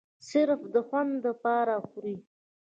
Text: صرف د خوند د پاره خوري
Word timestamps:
صرف 0.29 0.61
د 0.73 0.75
خوند 0.87 1.11
د 1.23 1.25
پاره 1.43 1.77
خوري 1.87 2.15